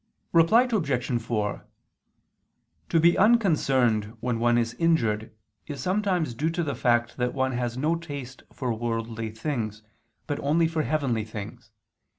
[0.33, 1.21] Reply Obj.
[1.21, 1.63] 4:
[2.89, 5.31] To be unconcerned when one is injured
[5.67, 9.83] is sometimes due to the fact that one has no taste for worldly things,
[10.25, 11.69] but only for heavenly things.